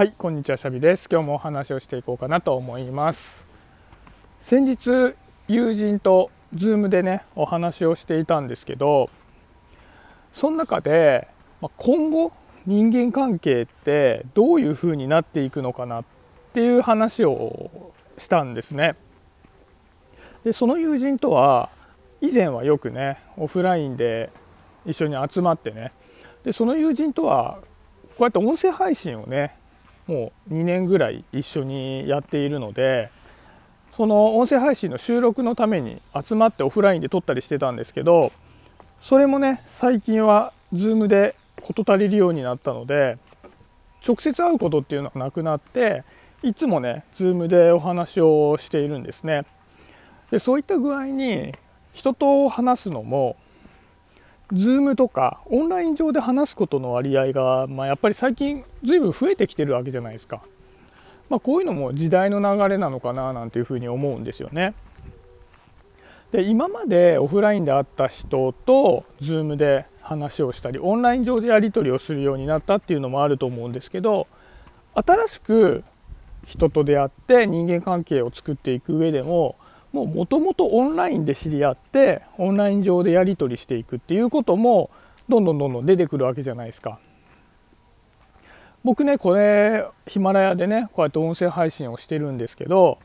[0.00, 1.08] はいこんにちはシャビです。
[1.12, 3.44] 今日もお話をしていこうかなと思います。
[4.40, 5.14] 先日
[5.46, 9.10] 友人とズームでねお話をしていたんですけど
[10.32, 11.28] その中で
[11.76, 12.32] 今後
[12.64, 16.04] 人間関係ってどういう風になっていくのかなっ
[16.54, 18.96] ていう話をしたんですね。
[20.44, 21.68] でその友人とは
[22.22, 24.30] 以前はよくねオフラインで
[24.86, 25.92] 一緒に集まってね
[26.42, 27.58] でその友人とは
[28.16, 29.59] こうやって音声配信をね
[30.10, 33.10] もう2年ぐらい一緒にやっているので
[33.96, 38.32] その音声配信の収録のために集まってオフラインで撮ったりしてたんですけど
[39.00, 43.18] それもね最近は Zoom で事足りるようになったので
[44.04, 46.02] 直接会うことっていうのはなくなって
[46.42, 49.44] いつもね Zoom でお話をしているんですね。
[50.32, 51.52] でそういった具合に
[51.92, 53.36] 人と話すのも
[54.52, 60.42] Zoom とかオンライン上で話すことの割合が、まあ、やっぱり最近ずいぶん増えてきてるわけじゃないですか。
[61.28, 64.74] まあ、こういうのも時代の流れなのかななんていうふうに思うんですよね。
[66.32, 74.26] で今までオフラインで会った人と Zoom で話をしたりオンライン上でやり取りをするようになったっていうのもあると思うんですけど
[74.94, 75.84] 新しく
[76.46, 79.56] 人と出会って人間関係を作っていく上でも
[79.92, 84.90] もうもともとオンラインで知り合ってオンライン上でやり取りしていくっていうことも
[85.28, 86.98] どんどんどんどん出てくるわけじゃないですか。
[88.82, 92.98] 僕ねこれヒマラヤでねこうやって音声配信をしてるんですけど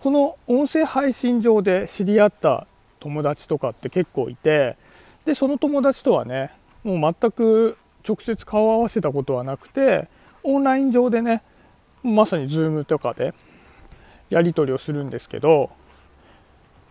[0.00, 2.66] この音声配信上で知り合った
[2.98, 4.76] 友達とかって結構いて
[5.24, 6.50] でその友達とはね
[6.82, 7.76] もう全く
[8.06, 10.08] 直接顔を合わせたことはなくて
[10.42, 11.42] オンライン上でね
[12.02, 13.32] まさに Zoom とかで
[14.30, 15.70] やり取りをするんですけど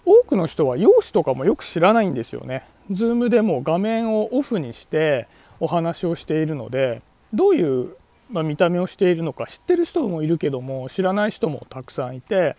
[0.06, 2.66] 多くの人は容姿とかもよく知らないんですよね。
[2.92, 5.28] Zoom でも画面をオフにして
[5.62, 7.02] お話をしているので
[7.34, 7.96] どういう、
[8.30, 12.56] ま見た目をしているのか知ってる人もいるけども知らない人もたくさんいて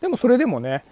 [0.00, 0.84] でもそれでもね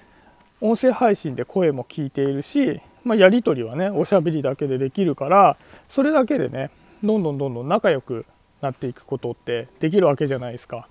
[0.61, 5.57] 音声配信で声も聞いているし、まあ、やり取りはねおしゃべりだけでできるから
[5.89, 6.71] それだけでね
[7.03, 8.27] どんどんどんどん仲良く
[8.61, 10.89] なっていくことってできるわけじゃないですか。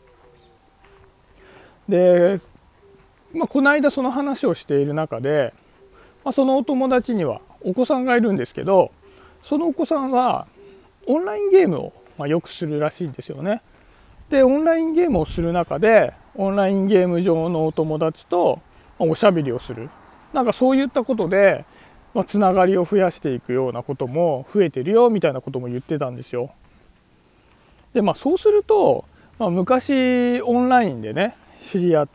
[1.89, 2.39] で、
[3.33, 5.53] まあ、この間その話をしている中で、
[6.23, 8.91] まあ、そのお友達にはお子さんがいるんですけど
[9.43, 10.47] そのお子さんは
[11.07, 13.61] オンラインゲームをまよくするらしいんですよね。
[14.29, 18.61] でオンラインゲームをする中でオンラインゲーム上のお友達と
[18.97, 19.89] おしゃべりをする
[20.31, 21.65] なんかそういったことで、
[22.13, 26.51] まあ、つながりを増やしていくようなことも増えてるよみたいなことも言ってたんですよ。
[27.93, 29.03] でまあそうすると、
[29.37, 32.07] まあ、昔オンラインでね知り合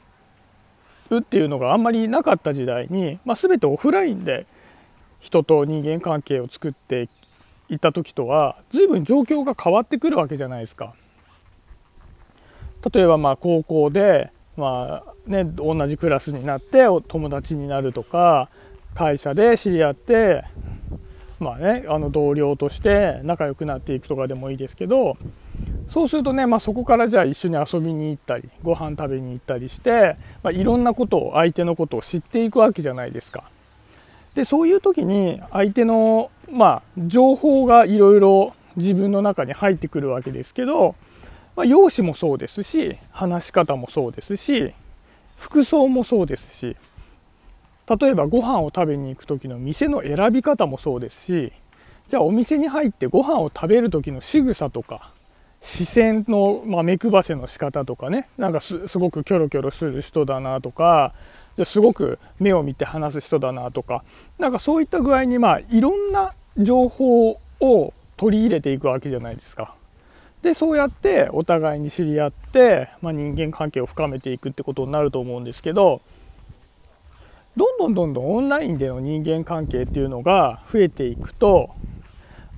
[1.11, 4.47] うっていうのがあんまりなかった時代に、まあ、全てオフラインで
[5.21, 7.09] 人と人間関係を作って
[7.69, 10.95] いった時とは随分状況が変わってくるわけじゃないですか。
[12.93, 18.49] 例えばまあ高校で、まあね、同じクラスになって友達になるとか
[18.95, 20.45] 会社で知り合って
[21.41, 25.17] まあねあの同僚として仲良くなっていくとかでもいいですけど
[25.89, 33.45] そうするとね、まあ、そこからじゃあ一緒に遊びに行ったりご飯食べに行ったりして、まあ、いろんなことを相手のことを知っていくわけじゃないですか。
[34.35, 40.95] でそういう時に相手の、まあ、情報がいろいろ自分の中に入ってくるわけですけど、
[41.57, 44.75] まあ、容姿もそうですし話し方もそうですし
[45.39, 46.77] 服装もそうですし
[47.89, 51.53] 例えばご飯を食べに行く時の店の選び方もそうですし
[52.09, 55.13] じゃあお店に入ってご飯を食べる時の仕草とか
[55.67, 58.29] 視線の、まあ、目配せの仕方とかね。
[58.39, 61.13] なんかすごくキョロキョロする人だなとか。
[61.65, 64.05] すごく目を見て話す人だなとか。
[64.39, 69.75] なんかそういった具合にまあいろんな情報を取り入れていくわけじゃないですか。
[70.41, 76.01] でそうやってお互いに知り合って、まあ、人間関係を深めていくってことになると思うんですけど。
[77.57, 81.71] どんどんどんどんオンラインでの人間関係っていうのが増えていくと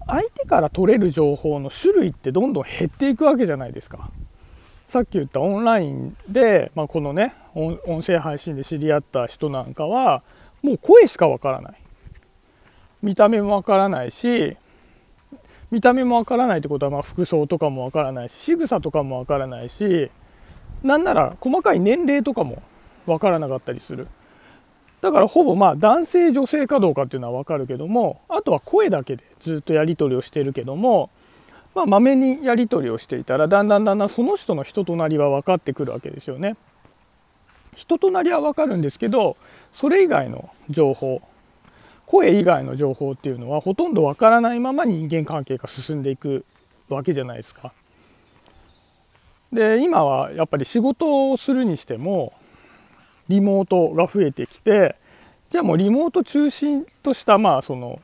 [0.08, 4.10] 相手から取れる情報の種類ってどんどん減っていくわけじゃないですか。
[4.88, 10.22] さっき言ったオンラインで、まあ、このね音声配信で知り合った人なんかは
[10.62, 11.78] もう声しかわからない
[13.02, 14.56] 見た目もわからないし
[15.70, 20.10] 見た目もわからないってことはまあ服装とかもわからないし仕草とかもわからないし
[20.82, 22.62] なんなら細かい年齢とかも
[23.04, 24.08] わからなかったりする
[25.00, 31.10] だからほぼまあ男性女性かどうかっていうのは分かるけどもあとは声だけでずっとやり取りをしてるけども
[31.74, 36.56] まあまめにやり取りをしていたらだんだんだんだんその人の人となりは分かってくるわけですよね。
[37.76, 39.36] 人となりは分かるんですけど
[39.72, 41.22] それ以外の情報
[42.06, 46.44] 声以外の情報っていうのはほとんど分からないまま人間関係が進んでいく
[46.88, 47.72] わけじゃないですか。
[49.52, 52.32] で今はやっぱり仕事をするにしても
[53.28, 54.96] リモートが増えてきて
[55.50, 58.00] じゃあもうリモート中心としたまあその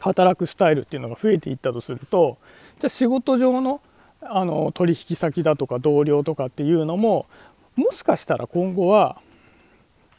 [0.00, 2.38] 働くスタイルっていうのが増えていったとすると
[2.80, 3.80] じゃあ仕事上の
[4.24, 7.26] あの取引先だとか同僚とかっていうのも
[7.74, 9.20] もしかしたら今後は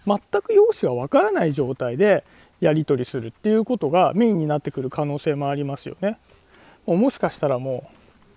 [0.06, 2.26] 全く容姿がわからない状態で
[2.60, 6.18] やり取りするっていうことがメインになってくる可能性もありますよね。
[6.86, 7.90] もうもしかしたらも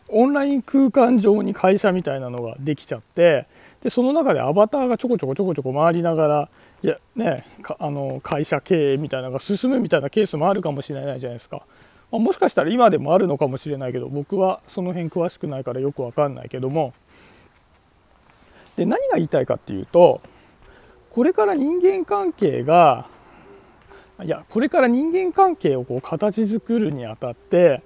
[0.08, 3.46] うオンライン空間上に会社みたいなのができちゃって
[3.86, 6.48] でその中でアバターがちょこちょこちょこちょこ回りながら
[6.82, 7.46] いや、ね、
[7.78, 11.62] あの会社経営みたいなのが進むみたいなケースもあるかもしれないじゃないですか。
[12.10, 16.94] まあ、もしかしたら今でもあるのかもしれないけど僕はその辺詳しくないからよく分かんないけども
[18.74, 20.20] で何が言いたいかっていうと
[21.10, 23.06] これから人間関係が
[24.20, 27.84] いやこれから人間関係をこう形作るにあたって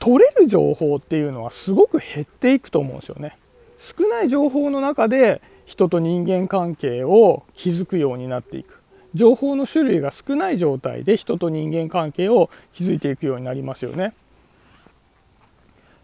[0.00, 3.38] 取れる情報っていうのはすごく減っていくと思うんですよね。
[3.82, 8.80] 少ない情報の中で人と人間関係を築くようになっていく
[9.12, 14.14] 情報の種類が少ない状態で人と人間関係を築いていくようになりますよね。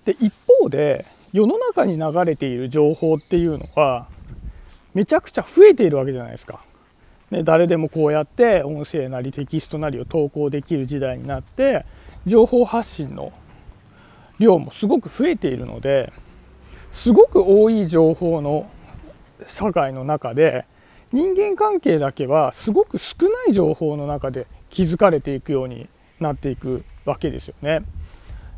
[0.04, 4.08] で一方で世の中に流れている情報っていうのは
[4.92, 6.60] めちゃくちゃ増えているわけじゃないですか。
[7.30, 11.84] ね、誰でもこうやって音声なりテキストなりを投稿できる時代になって
[12.26, 13.32] 情報発信の
[14.38, 16.12] 量もすごく増えているので
[16.92, 18.68] すごく多い情報の
[19.46, 20.64] 社会の中で
[21.12, 25.88] 人間関係だけはすごく少ない情報の中で築かれていくように
[26.20, 27.80] なっていくわけですよね。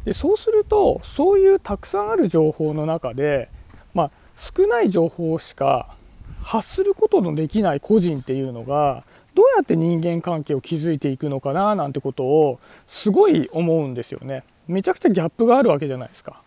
[0.04, 3.50] でそうするとそういうたくさんある情報の中で、
[3.94, 5.94] まあ、少ない情報しか
[6.42, 9.04] 発することのできない個人っていうのが
[9.34, 14.42] どうやって人間関係を築いていくのかななんてことをすごい思うんですよね。
[14.66, 16.42] めちゃくちゃギャップがあるわけじゃないですか。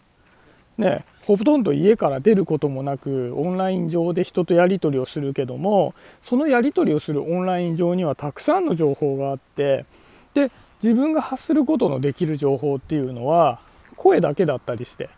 [0.77, 9.85] ね、ほとんど家から出ることもなくオンライン上で人とやり取りをするけどもそのやり取りをするオンライン上にはたくさんの情報があって
[10.33, 13.59] で自分が発することのできる情報っていうのは
[13.95, 15.09] 声だけだったりして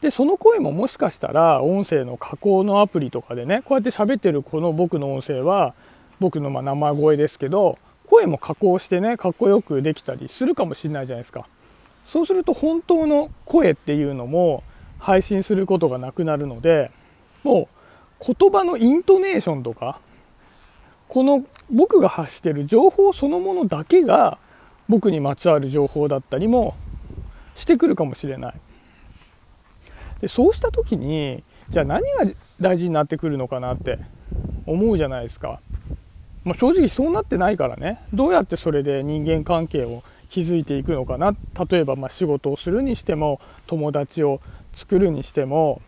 [0.00, 5.74] でその声ももしかしたら音声の加工のアプリとかでねこうやって喋ってるこの僕の音声は
[6.20, 11.46] 僕のま生声ですけど声も加工してねかっこよくできたりするかもしれないじゃないですか。
[12.06, 14.64] そうすると本当の声っていうのも
[15.08, 16.90] 配信することがなくなるので
[17.42, 17.66] も
[18.20, 20.00] う言葉のイントネーションとか
[21.08, 24.36] この僕が発してる情報そのものだけが
[24.86, 26.76] 僕にまつわる情報だったりも
[27.54, 28.54] してくるかもしれない。
[30.20, 32.26] でそうした時にじゃあ何が
[32.60, 33.98] 大事になってくるのかなって
[34.66, 35.60] 思うじゃないですか、
[36.44, 38.04] まあ、正直そうなってないからね。
[38.12, 41.34] どうやってそれで人間関係を築いていくのかな。
[41.70, 44.42] 例えばま仕事をするにしても友達を
[44.78, 45.82] 作るにしても、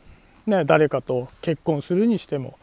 [0.46, 2.58] ね、誰かと結婚するにしても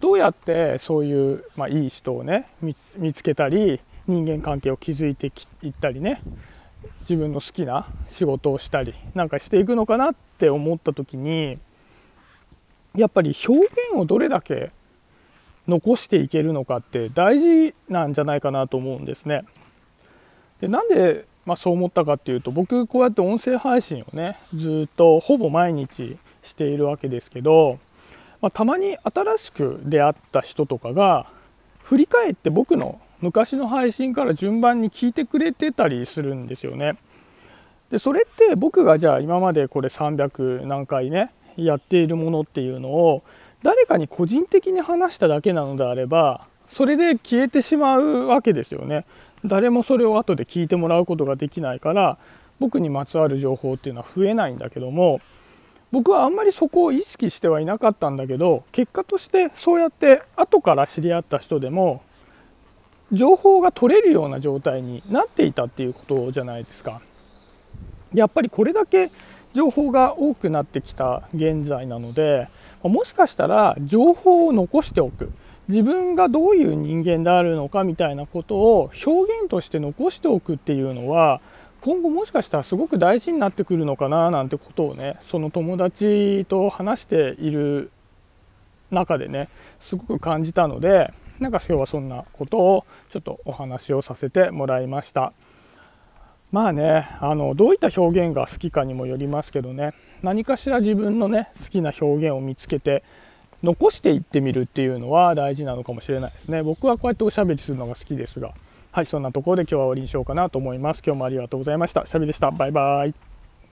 [0.00, 2.46] どうやってそういう、まあ、いい人をね
[2.96, 5.30] 見つけたり人間関係を築いて
[5.62, 6.22] いったりね
[7.00, 11.58] 自分の好きな仕事をしたりなんかしていくのかなって思った時に
[12.96, 14.72] やっぱり表現をどれだけ
[15.68, 19.44] 残していけるのかって大事なんじゃないかなと思うんですね。
[20.60, 27.78] でなんで、まあ、そう思ったかっていうと僕こうやって音声配信をねずっとほぼ毎日しているわけですけど、
[28.40, 31.26] まあ、たまに新しく出会った人とかが
[31.82, 36.96] 振り返って僕の昔の配信から順番に聞いてくれてたりするんですよね。
[37.90, 43.22] でそれって僕がじゃあ今までこれ300何回ねやっているものっていうのを
[43.62, 49.04] 誰かに個人的に話しただけなのであればそれで消えてしまうわけですよね。
[49.44, 52.18] 誰もそれを後で聞いてもらうことができないから
[52.60, 55.20] 僕にまつわる情報っていうのは増えないんだけども
[55.90, 62.02] 僕はあんまりそこを意識してはいなかったんだけど結果としてそうやって後から知り合った人でも
[63.12, 67.02] 情報が取れるような状態になっていたっていうことじゃないですか。
[68.14, 69.10] やっぱりこれだけ
[69.52, 72.48] 情報が多くなってきた現在なので
[72.82, 75.30] もしかしたら情報を残しておく
[75.68, 81.40] 自分がどういう人間であるのかみたいなことを表現として残しておくっていうのは
[81.82, 87.90] 今後もしかしたらすごく大事になってくるのかななんてことをねその友達と話している
[88.90, 89.48] 中でね
[89.80, 95.32] すごく感じたのでなんか今日はそんなことをちょっとお話をさせてもらいました。
[96.52, 103.02] まあねあのどういった表現が好きかにもよりますけどね何かしら自分のね好きな表現を見つけて
[103.62, 106.62] 残していってみるっていうのは大事なのかもしれないですね。
[106.62, 108.52] 僕はこうやっておしゃべりするのが好きですが。
[108.90, 111.02] はいそんなところで今日は終わりにしようかなと思います。
[111.04, 112.04] 今日もありがとうございました。
[112.04, 112.50] シャビでした。
[112.50, 113.31] バイバイ。